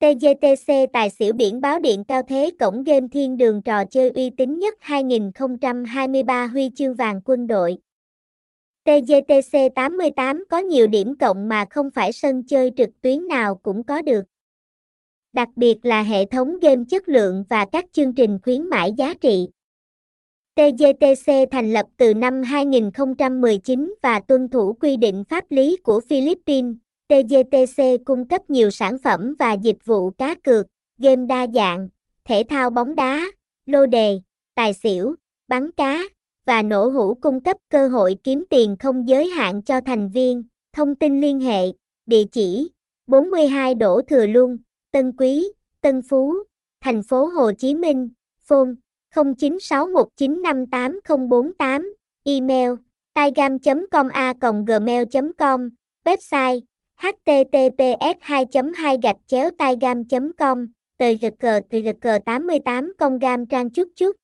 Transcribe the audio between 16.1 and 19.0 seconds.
thống game chất lượng và các chương trình khuyến mãi